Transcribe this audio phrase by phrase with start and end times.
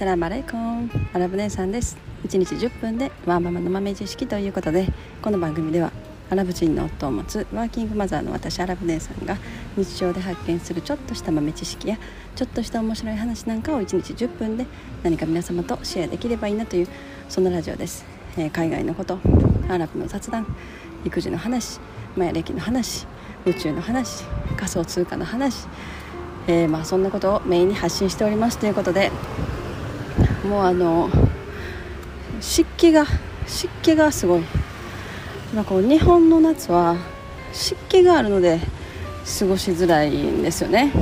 [0.00, 1.98] サラマレイコンアラブ姉さんです。
[2.26, 4.86] 1日10分でワーママの豆知識ということで
[5.20, 5.92] この番組では
[6.30, 9.36] アラブ人の夫を持つワーキングマザーの私アラブ姉さんが
[9.76, 11.98] 日常で発見するちょっとした豆知識や
[12.34, 14.64] ちょっとした面白い話なんかを1日10分で
[15.02, 16.88] 何か皆様とシェアできればいいなという
[17.28, 18.06] そんなラジオです、
[18.38, 19.18] えー、海外のこと
[19.68, 20.46] アラブの雑談
[21.04, 21.78] 育児の話
[22.16, 23.06] マヤ歴の話
[23.44, 24.24] 宇宙の話
[24.56, 25.68] 仮想通貨の話
[26.46, 29.12] えー、まあ、そんなことをメインに発信しておりますということで
[30.44, 31.10] もうあの
[32.40, 33.06] 湿気が
[33.46, 34.42] 湿気がすごい、
[35.54, 36.96] まあ、こう日本の夏は
[37.52, 38.60] 湿気があるので
[39.38, 40.92] 過ごしづらいんですよね、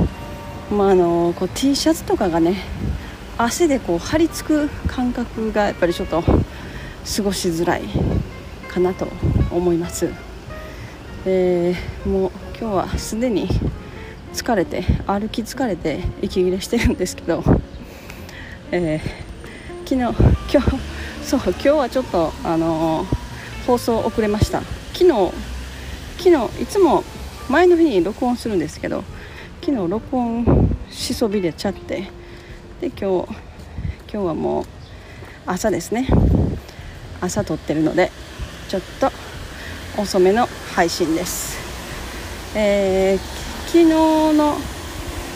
[0.71, 2.57] まあ、あのこう T シャツとかがね
[3.37, 6.33] 汗でこう張り付く感覚がやっぱりちょっと過
[7.23, 7.83] ごしづらい
[8.67, 9.07] かなと
[9.51, 10.09] 思います、
[11.25, 13.47] えー、もう今日はすでに
[14.33, 17.43] 疲れて歩き疲れて息切れしてるんですけど、
[18.71, 19.28] えー、
[19.89, 20.03] 昨日
[20.53, 20.77] 今日
[21.23, 24.61] そう今日はちょっと、あのー、放送遅れました。
[24.93, 25.33] 昨日
[26.19, 27.03] 昨日いつも
[27.49, 29.03] 前の日に録音するんですけど
[29.61, 32.11] 昨日録音しそびれちゃって
[32.81, 33.27] で今日今
[34.11, 34.65] 日はもう
[35.47, 36.07] 朝ですね。
[37.19, 38.11] 朝撮ってるので
[38.67, 39.11] ちょっと
[39.99, 41.57] 遅めの配信です、
[42.55, 43.19] えー
[43.69, 44.55] 昨日の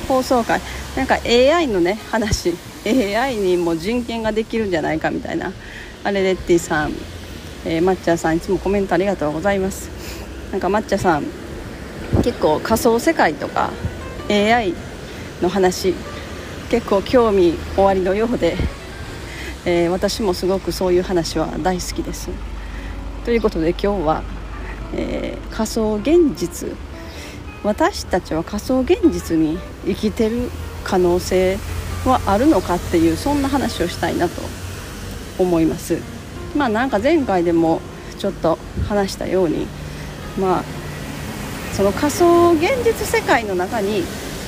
[0.07, 0.61] 放送回
[0.95, 2.53] なんか AI のね話
[2.85, 5.51] AI にも人権ができるんじゃないかみたいな。
[6.03, 6.93] あれレッティさん、
[7.65, 9.89] えー、抹茶さんいつもコメントありがとうございます。
[10.51, 11.23] なんか抹茶さん
[12.23, 13.71] 結構仮想世界とか
[14.29, 14.73] AI
[15.41, 15.93] の話
[16.69, 18.55] 結構興味おありのようで、
[19.65, 22.29] えー、私もすごくそういう話は大好きです。
[23.25, 24.23] ということで今日は、
[24.93, 26.69] えー、仮想現実。
[27.63, 30.49] 私たちは仮想現実に生きてる
[30.83, 31.57] 可能性
[32.05, 34.41] はあるのかっていうそんな話をしたいなと
[35.39, 35.97] 思います。
[36.55, 37.81] まあなんか前回でも
[38.19, 38.57] ちょっと
[38.87, 39.67] 話したように
[40.39, 40.63] まあ
[41.73, 44.03] その仮想現実世界の中に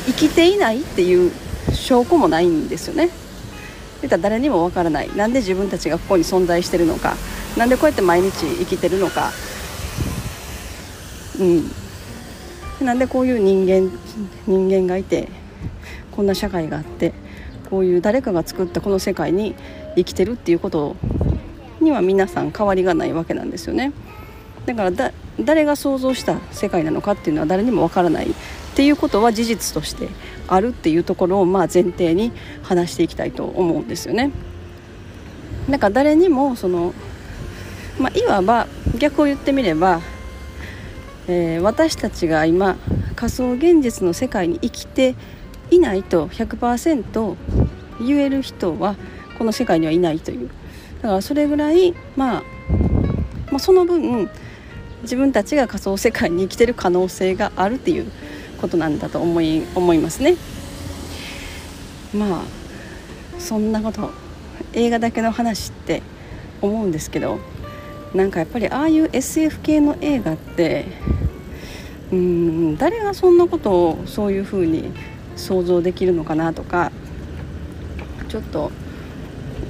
[0.05, 1.31] 生きていないっていう
[1.73, 3.09] 証拠もないんですよね。
[4.01, 5.15] 言ったら誰にもわからない。
[5.15, 7.15] なんで自分たちがここに存在してるのか。
[7.57, 9.31] 何でこうやって毎日生きてるのか。
[11.39, 11.71] うん。
[12.85, 13.89] なんでこういう人間
[14.45, 15.29] 人間がいて
[16.11, 17.24] こんな社会があって。
[17.69, 19.55] こういう誰かが作ったこの世界に
[19.95, 20.95] 生きてるっていうこと
[21.81, 23.93] には皆さん変わりがないわけなんですよね。
[24.65, 28.33] だからだ誰が想像した世界なのかっていうのは誰にもわからないっ
[28.75, 30.07] ていうことは事実として
[30.47, 32.31] あるっていうところをまあ前提に
[32.63, 34.31] 話していきたいと思うんですよね。
[35.69, 36.93] だか誰にもその、
[37.99, 38.67] まあ、いわば
[38.97, 40.01] 逆を言ってみれば
[41.27, 42.75] えー、私たちが今
[43.15, 45.15] 仮想現実の世界に生きて
[45.71, 47.35] いないと100%
[47.99, 48.95] 言える人は
[49.37, 50.49] この世界にはいないという
[51.01, 52.43] だからそれぐらい、まあ、
[53.51, 54.29] まあ、その分
[55.03, 58.11] 自分たちが仮想世界に生きてる可能性があるっていう
[58.59, 60.35] ことなんだと思い思いますね。
[62.13, 62.41] まあ
[63.39, 64.11] そんなこと
[64.73, 66.01] 映画だけの話って
[66.61, 67.39] 思うんですけど
[68.13, 70.85] なんかやっぱりああいう SF 系の映画って
[72.11, 74.91] うん誰がそんなことをそういうふうに
[75.35, 76.91] 想像できるのかなとか
[78.29, 78.71] ちょっと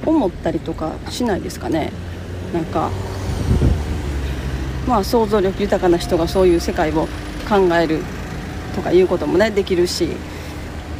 [0.04, 1.92] 思ったりとかしないですかね。
[2.52, 2.90] なんか
[4.86, 7.08] まあ想像力豊かな人がそういう世界を
[7.48, 8.02] 考える
[8.74, 10.08] とかいうこともねできるし、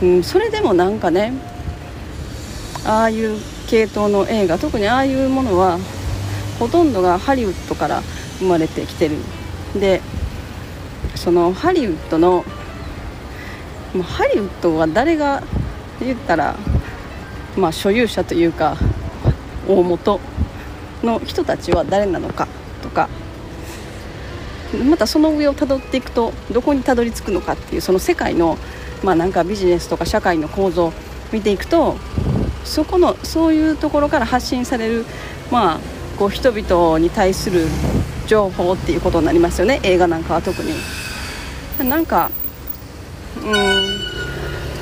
[0.03, 1.33] うん、それでもなんかね
[2.85, 3.39] ああいう
[3.69, 5.79] 系統の映画特にああいうものは
[6.59, 8.03] ほとんどがハリウッドから
[8.39, 9.17] 生まれてきてる。
[9.79, 10.01] で
[11.15, 12.45] そのハリウッドの
[13.97, 15.43] もうハリウッドは誰が
[16.01, 16.55] 言ったら、
[17.57, 18.77] まあ、所有者というか
[19.67, 20.21] 大元
[21.03, 22.47] の人たちは誰なのか
[22.83, 23.09] とか
[24.87, 28.59] またその上をたどっていくとどこにたどり着くのかっていうその世界の、
[29.03, 30.93] まあ、なんかビジネスとか社会の構造を
[31.33, 31.97] 見ていくと
[32.65, 35.07] そこのそういうところから発信される、
[35.51, 35.81] まあ、
[36.19, 37.67] こう人々に対する
[38.27, 40.75] 情報っていうことになりますよね映画なんかは特に。
[41.79, 42.31] なんか
[43.43, 43.96] うん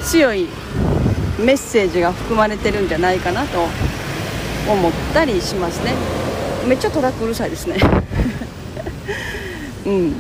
[0.04, 0.48] 強い
[1.40, 3.66] メッセージが含まれてるんじゃないかなと
[4.70, 5.94] 思ったりしますね。
[6.68, 7.76] めっちゃトラックうるさいですね。
[9.86, 10.14] うん。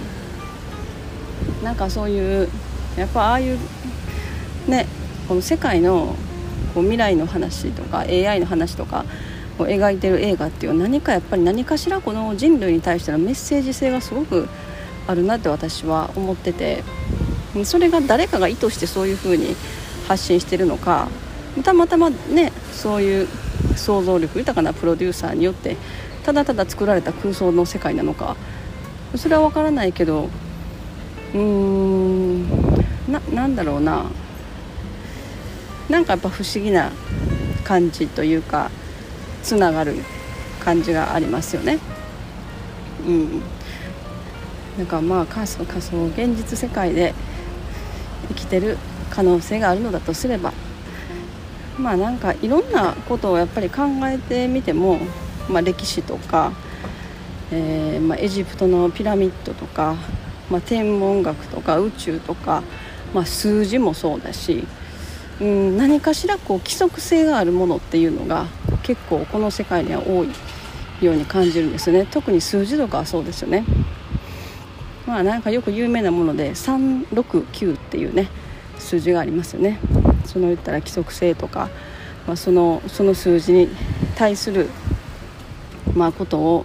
[1.62, 2.48] なんかそういう
[2.96, 3.58] やっぱああいう
[4.66, 4.86] ね
[5.28, 6.14] この世界の
[6.74, 9.04] こう未来の話とか AI の話とか
[9.58, 14.48] を描いてる映画っていうのは何かやっぱり何かしらこの人類に対してのメッセージ性がすごく
[15.06, 16.82] あるなって私は思ってて。
[17.62, 19.54] それが誰かが意図してそういうふうに
[20.08, 21.08] 発信してるのか
[21.62, 23.28] たまたまねそういう
[23.76, 25.76] 想像力豊かなプロデューサーによって
[26.24, 28.36] ただただ作られた空想の世界なのか
[29.14, 30.28] それは分からないけど
[31.34, 32.48] うーん
[33.32, 34.06] なんだろうな
[35.88, 36.90] なんかやっぱ不思議な
[37.62, 38.70] 感じというか
[39.42, 39.96] つながる
[40.60, 41.78] 感じがありますよね。
[43.06, 43.42] うん、
[44.78, 47.14] なんかまあ仮想仮想現実世界で
[48.28, 48.78] 生きてる
[49.10, 50.52] 可能性があるのだとすれば
[51.78, 54.98] まあなんかいろんなことをやっぱり考えてみても、
[55.48, 56.52] まあ、歴史とか、
[57.50, 59.96] えー、まあ、エジプトのピラミッドとか、
[60.50, 62.62] まあ、天文学とか宇宙とか、
[63.12, 64.64] ま、数字もそうだし、
[65.40, 68.46] うん、何かしらこう規則性があるものっていうのが
[68.84, 70.28] 結構この世界には多い
[71.04, 72.06] ように感じるんですね。
[72.08, 73.64] 特に数字とかはそうですよね。
[75.06, 78.28] まあなんかよく有名なもので369っていうね
[78.78, 79.78] 数字がありますよね。
[80.24, 81.68] その言ったら規則性とか、
[82.26, 83.68] まあ、そのその数字に
[84.16, 84.68] 対する、
[85.94, 86.64] まあ、ことを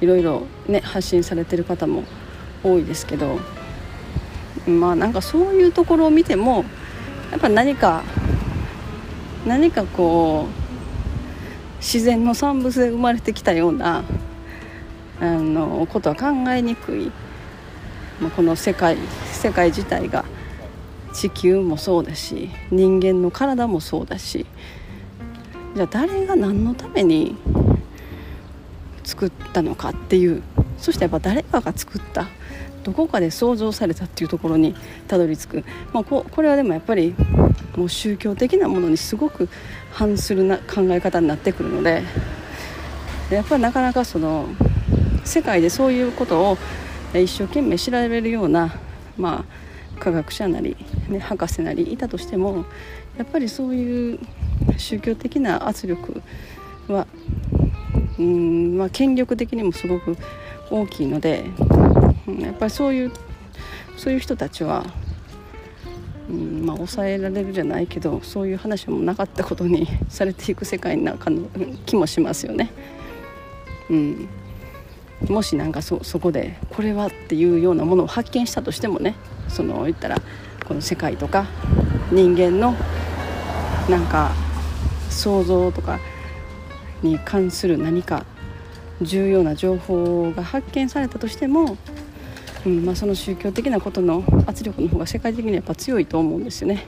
[0.00, 2.02] いろいろ、ね、発信されてる方も
[2.62, 3.38] 多いですけど
[4.66, 6.64] まあなんかそういうところを見ても
[7.30, 8.02] やっぱ何か
[9.46, 14.04] 何かこう自然の産物で生まれてきたような
[15.20, 17.12] あのことは考えにくい、
[18.20, 18.96] まあ、この世界
[19.32, 20.24] 世界自体が
[21.12, 24.46] 地球もそうだし人間の体もそうだし
[25.74, 27.36] じゃあ誰が何のために
[29.04, 30.42] 作ったのかっていう
[30.78, 32.26] そしてやっぱ誰かが作った
[32.82, 34.74] どこかで想像されたっていうところに
[35.08, 37.14] たどり着く、まあ、ここれはでもやっぱり
[37.76, 39.48] もう宗教的なものにすごく
[39.92, 42.02] 反するな考え方になってくるので
[43.30, 44.46] やっぱりなかなかその
[45.24, 46.58] 世界でそういうことを
[47.14, 48.74] 一生懸命調べるような、
[49.16, 50.76] まあ、科学者なり、
[51.08, 52.64] ね、博士なりいたとしても
[53.16, 54.18] やっぱりそういう
[54.76, 56.22] 宗教的な圧力
[56.88, 57.06] は
[58.18, 60.16] うん、まあ、権力的にもすごく
[60.70, 61.44] 大きいので、
[62.26, 63.12] うん、やっぱりそういう
[63.96, 64.84] そういう人たちは、
[66.28, 71.48] うんまあ、抑えられるじゃないけどそういう話もなかったことにされていく世界の中の
[71.86, 72.70] 気もしますよね。
[73.88, 74.28] うん、
[75.28, 79.14] もしなんかそそこでこれはっていうようなものを発見したとしてもね
[79.48, 80.20] その言ったら
[80.66, 81.46] この世界とか
[82.12, 82.74] 人間の
[83.88, 84.32] なんか
[85.10, 85.98] 想像とか
[87.02, 88.24] に関する何か
[89.00, 91.76] 重要な情報が発見されたとしても、
[92.64, 96.84] うんまあ、その宗教的なことの圧力の方が世界的にやっぱ強いと思うんですよね。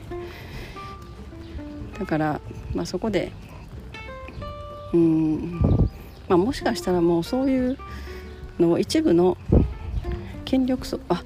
[1.99, 2.41] だから、
[2.75, 3.33] まあ、そこで
[4.93, 5.61] うん、
[6.29, 7.79] まあ、もしかしたらもうそういう
[8.59, 9.37] の一部の
[10.45, 11.23] 権力層は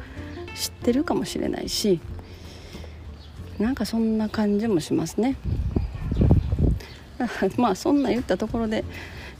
[0.55, 2.01] 知ってるかもしれないし
[3.59, 5.37] なんかそんな感じもしますね。
[7.57, 8.85] まあそんな言ったところで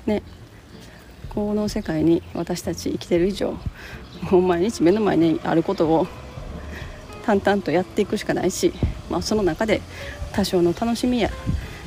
[0.07, 0.23] ね
[1.31, 3.57] この世界に私たち生きてる以上
[4.31, 6.07] もう毎日目の前にあることを
[7.25, 8.73] 淡々とやっていくしかないし、
[9.11, 9.81] まあ、その中で
[10.33, 11.31] 多少の楽しみや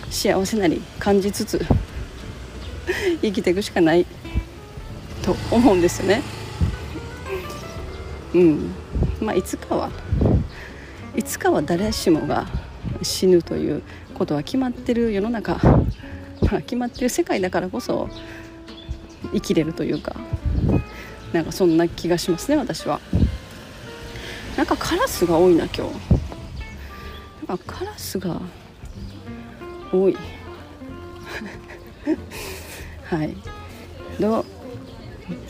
[0.09, 1.65] 幸せなり感じつつ
[3.21, 4.05] 生きていくしかない
[5.25, 6.21] と思うんですよね。
[8.33, 8.71] うん。
[9.21, 9.89] まあ、いつかは
[11.15, 12.45] いつかは誰しもが
[13.01, 13.81] 死ぬという
[14.13, 15.55] ことは決まってる世の中、
[16.41, 18.09] まあ、決まってる世界だからこそ
[19.33, 20.15] 生きれるというか。
[21.33, 23.01] なんかそんな気がしますね私は。
[24.55, 25.93] なんかカラスが多いな今日。
[27.45, 28.39] なんかカラスが
[29.91, 30.15] 多い。
[33.03, 33.35] はい。
[34.17, 34.45] ど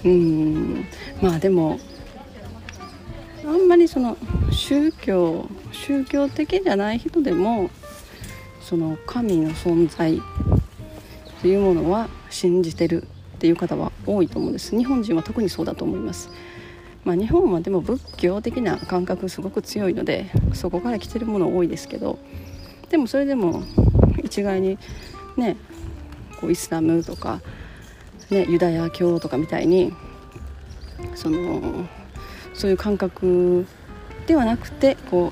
[0.05, 0.85] うん。
[1.21, 1.79] まあでも
[3.45, 4.17] あんまりその
[4.51, 7.69] 宗教宗教的じゃない人でも
[8.61, 10.21] その神の存在
[11.41, 14.75] というものは信じてるっていう方は多いと思うんです。
[14.75, 16.29] 日本人は特にそうだと思います。
[17.03, 22.17] まあ、日本はでも仏教的な感覚すごく強いのでそこから来てるもの多いですけど
[22.89, 23.61] でもそれでも
[24.23, 24.79] 一概に
[25.37, 25.55] ね
[26.41, 27.41] こうイスラムとか、
[28.29, 29.93] ね、ユダヤ教とかみたいに
[31.15, 31.85] その
[32.53, 33.65] そういう感覚
[34.27, 35.31] ではなくてこ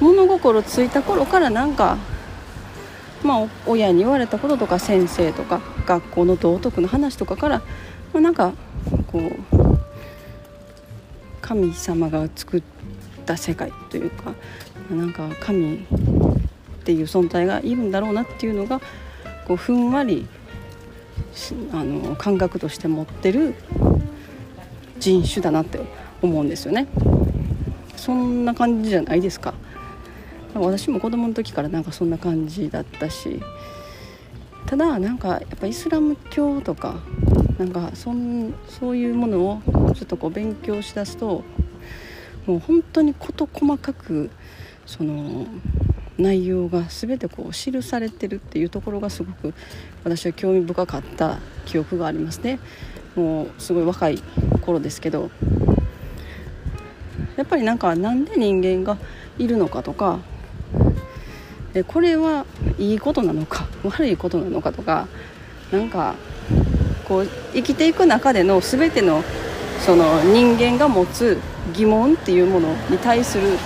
[0.00, 1.96] う物心ついた頃からなんか
[3.22, 7.58] まあ、親に言われたこととか先生とか学校の道徳の話とかから、
[8.12, 8.52] まあ、なんか
[9.08, 9.78] こう
[11.42, 12.62] 神様が作っ
[13.26, 14.32] た世界というか
[14.90, 15.78] なんか神っ
[16.84, 18.80] ていう存在がいるんだろうなっていうのが
[19.46, 20.26] こうふんわり
[21.72, 23.54] あの感覚として持ってる
[24.98, 25.80] 人種だなって
[26.22, 26.86] 思うんですよね。
[27.96, 29.54] そんな感じじゃないですか。
[30.54, 33.40] 私も子供の時からなんかそんな感じだったし
[34.66, 37.00] ただなんかやっぱイスラム教とか
[37.58, 39.60] なんかそんそういうものを
[39.94, 41.44] ちょっとこう勉強しだすと
[42.46, 44.30] もう本当に事細かく
[44.86, 45.46] その
[46.20, 49.54] 内容が全てこう記されてるっていうところがすごく
[50.04, 52.58] 私は興味深かった記憶がありますね。
[53.16, 54.22] もうすごい若い
[54.60, 55.30] 頃ですけど。
[57.36, 58.98] やっぱりなんかなんで人間が
[59.38, 60.18] いるのかとか
[61.72, 62.44] でこれは
[62.78, 65.08] いいことなのか悪いことなのかとか
[65.72, 66.16] なんか
[67.06, 69.24] こう生きていく中での全ての
[69.78, 71.38] その人間が持つ
[71.72, 73.56] 疑問っていうものに対する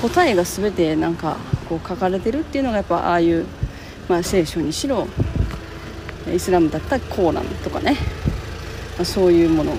[0.00, 1.36] 答えが全てなんか
[1.68, 3.46] こう書かれてるっていうのがやっぱああいう、
[4.08, 5.06] まあ、聖書にしろ
[6.32, 7.96] イスラムだったらコーランとかね、
[8.96, 9.72] まあ、そういうもの。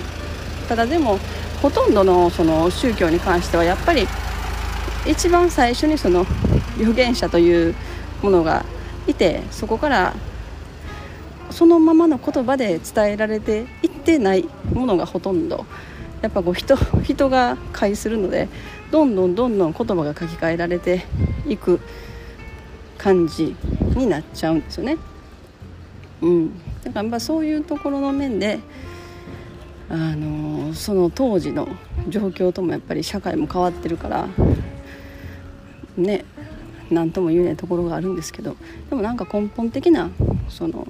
[0.68, 1.18] ただでも
[1.62, 4.06] ほとんどのその宗教に関してはやっぱり
[5.06, 6.26] 一番最初にその
[6.76, 7.74] 預言者という
[8.22, 8.64] ものが
[9.06, 10.14] いてそこから
[11.50, 15.66] そのままの言葉で伝えられていってないものがほとんど。
[16.20, 18.48] やっぱこう人人が介するので
[18.90, 21.04] どんどんどんどん言葉が書き換えられて
[21.46, 21.80] いく
[22.96, 23.54] 感じ
[23.96, 24.96] になっちゃうんですよね。
[26.20, 28.58] うん、だからやっぱそういうところの面で
[29.90, 31.68] あのその当時の
[32.08, 34.28] 状況ともやっぱり社会も変わってるから
[35.96, 36.24] ね
[36.90, 38.56] 何とも言えないところがあるんですけど
[38.90, 40.10] でもなんか根本的な
[40.48, 40.86] その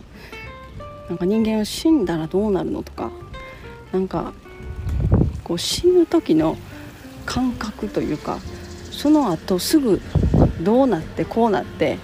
[1.08, 3.10] なんか人間は死んだらどうなるのとか
[3.92, 4.32] なんか
[5.44, 6.56] こう死ぬ時の
[7.28, 8.38] 感覚というか
[8.90, 10.00] その後すぐ
[10.62, 11.98] どうなってこうなって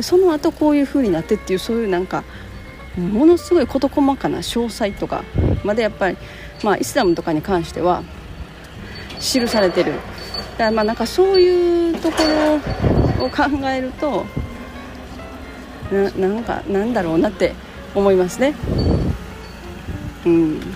[0.00, 2.24] その後こういう風になってっていうそういうなんか
[2.96, 5.24] ものすごい事細かな詳細とか
[5.64, 6.18] までやっぱり、
[6.62, 8.02] まあ、イスラムとかに関しては
[9.18, 10.04] 記されてるだか
[10.58, 12.16] らまあなんかそういうとこ
[13.18, 14.26] ろを考えると
[15.90, 17.54] ななんかなんだろうなって
[17.94, 18.54] 思いますね。
[20.26, 20.70] うん、だか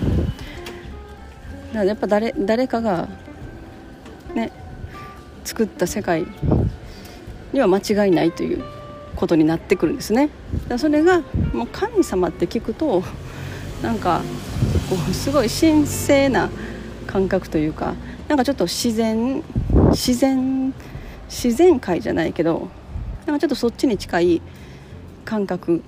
[1.73, 3.09] らやっぱ誰誰かが
[4.33, 4.51] ね
[5.43, 6.25] 作った世界
[7.53, 8.63] には間違いないという
[9.15, 10.29] ことになってくるんですね。
[10.67, 11.21] だそれが
[11.53, 13.03] もう神様って聞くと
[13.81, 14.21] なんか
[14.89, 16.49] こうすごい神聖な
[17.07, 17.93] 感覚というか
[18.27, 19.43] なんかちょっと自然
[19.89, 20.73] 自然
[21.27, 22.69] 自然界じゃないけど
[23.25, 24.41] なんかちょっとそっちに近い
[25.25, 25.81] 感覚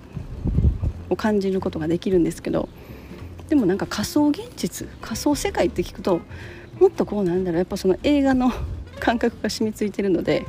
[1.10, 2.70] を感じることができるんですけど
[3.50, 6.22] でもなんか仮想現実仮想世界って聞くと
[6.84, 8.52] もっとこうなんだろうやっぱその映画の
[9.00, 10.46] 感覚が染みついてるので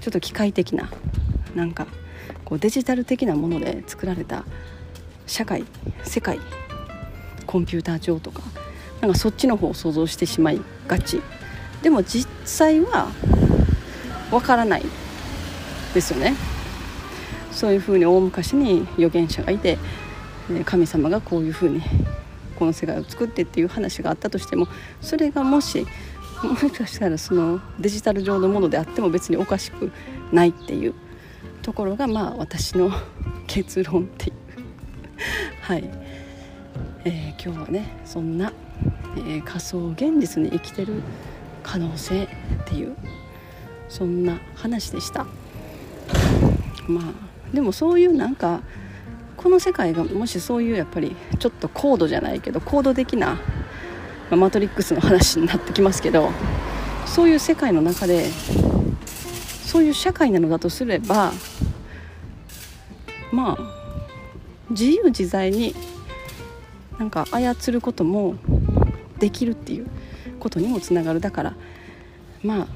[0.00, 0.88] ちょっと機械的な
[1.56, 1.88] なんか
[2.44, 4.44] こうデジタル的なもので作られた
[5.26, 5.64] 社会
[6.04, 6.38] 世界
[7.44, 8.40] コンピューター上とか
[9.00, 11.20] なんかそっちの方を想像してしまいがち。
[11.82, 13.08] でも実際は
[14.30, 14.84] わからない
[15.92, 16.34] ですよね。
[17.50, 19.76] そういうふうに大昔に預言者がいて
[20.64, 21.82] 神様がこういうふうに
[22.56, 24.66] この世界を作ってっていう話があったとしても
[25.00, 25.86] それがもし
[26.42, 29.90] もしかしたらそのデジタル上のものであっても別におかしく
[30.32, 30.94] ないっていう
[31.62, 32.90] ところがまあ私の
[33.46, 34.36] 結論っていう。
[35.62, 35.90] はい、
[37.04, 38.52] えー、今日はねそんな、
[39.16, 41.02] えー、仮想現実に生きてる
[41.62, 42.28] 可能性っ
[42.66, 42.96] ていう
[43.88, 45.26] そんな話でした。
[46.86, 48.60] まあでもそういうなんか
[49.36, 53.40] この世界がもしそういうやっぱりちょっと高度じゃないけど高度的な、ま
[54.32, 56.30] あ、マトリックスの話になってきますけど
[57.06, 58.30] そういう世界の中で
[59.64, 61.32] そういう社会なのだとすれば
[63.32, 63.76] まあ
[64.70, 65.74] 自由自在に
[66.98, 68.36] なんか操ることも
[69.18, 69.86] できるっていう
[70.40, 71.20] ことにもつながる。
[71.20, 71.54] だから
[72.42, 72.66] まあ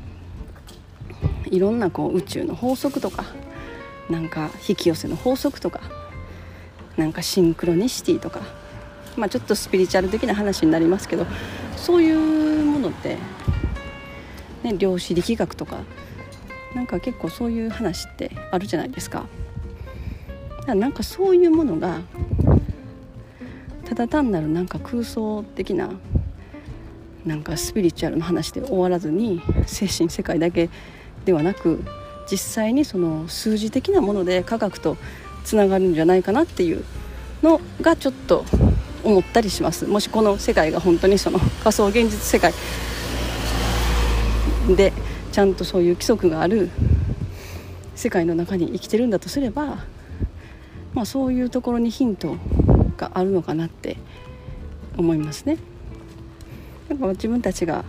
[1.50, 3.24] いろんなこう宇宙の法則とか
[4.08, 5.80] なんか引き寄せの法則とか
[6.96, 8.40] なんかシンクロニシティとか、
[9.16, 11.26] まあ、ちょっとスピリチュアル的な話になりますけど
[11.76, 13.16] そういうものって、
[14.62, 15.80] ね、量子力学とか
[16.74, 19.26] なんか結構そういう話ってあるじゃないですか。
[20.66, 22.00] だなんかそういうものが
[23.84, 25.90] ただ単なるなんか空想的な
[27.24, 30.70] なんかスピリチュアルの話で終わらずに精神世界だけ
[31.24, 31.82] ではなく
[32.30, 34.96] 実際にその数字的なもので科学と
[35.44, 36.84] つながるんじゃないかなっていう
[37.42, 38.44] のがちょっと
[39.02, 42.52] 思ったりしますもしこの世界が本当にその仮想現実世界
[44.76, 44.92] で
[45.32, 46.70] ちゃんとそういう規則がある
[47.94, 49.84] 世界の中に生きてるんだとすれば、
[50.94, 52.36] まあ、そういうところにヒント
[52.96, 53.96] があるのかなって
[54.96, 55.58] 思いますね。
[56.88, 57.84] やっぱ自分たちが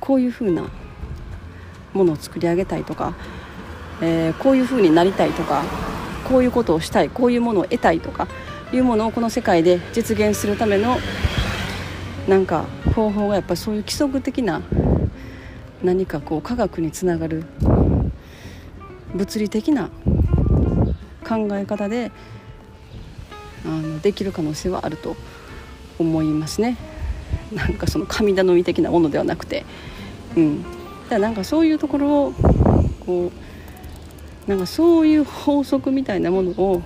[0.00, 0.68] こういうふうな
[1.94, 3.14] ものを作り上げたいとか、
[4.02, 5.64] えー、こういう風になりたいとか
[6.28, 8.26] こういうことをしたいこういうものを得たいとか
[8.72, 10.96] いうものをこの世界で実現するための
[12.28, 12.64] なんか
[12.94, 14.62] 方法がやっぱりそういう規則的な
[15.82, 17.44] 何かこう科学につながる
[19.14, 19.90] 物理的な
[21.26, 22.10] 考え方で
[23.64, 25.16] あのできる可能性はあると
[25.98, 26.76] 思いますね。
[27.52, 29.64] なんかその神頼み的なものではなくて、
[30.36, 30.74] うん、だか
[31.10, 32.32] らなんかそういうところを
[33.00, 33.55] こう
[34.46, 36.82] なんかそういう法則みたいなものを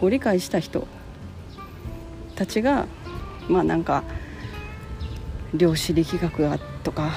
[0.00, 0.86] ご理解した人
[2.36, 2.86] たちが
[3.48, 4.04] まあなんか
[5.52, 7.10] 量子力学がとか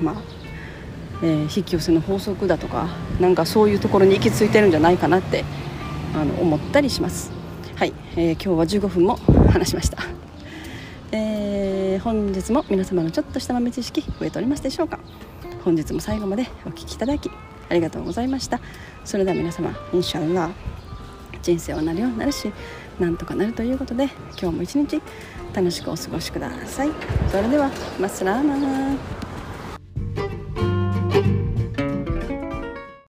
[0.00, 0.22] まあ
[1.20, 2.88] えー、引き寄せの法則だとか
[3.20, 5.44] なんかそういうところに行き着いてるんじゃないかなって
[6.14, 7.32] あの思ったりします。
[7.74, 9.16] はい、えー、今日は15分も
[9.50, 9.98] 話しました、
[11.10, 15.00] えー、本日も皆様のちょっとした豆知識増えておりますでしょうか？
[15.64, 17.28] 本日も最後までお聴きいただき
[17.68, 18.60] ありがとうございました。
[19.04, 20.50] それでは皆様インシャルラ
[21.42, 22.52] 人生はなるようになるし
[22.98, 24.08] なんとかなるということで
[24.40, 25.00] 今日も一日
[25.54, 26.90] 楽しくお過ごしください。
[27.30, 27.70] それでは
[28.00, 28.96] マスラーマー